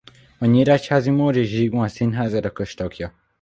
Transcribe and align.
A 0.39 0.45
nyíregyházi 0.45 1.09
Móricz 1.09 1.49
Zsigmond 1.49 1.89
Színház 1.89 2.33
örökös 2.33 2.73
tagja. 2.73 3.13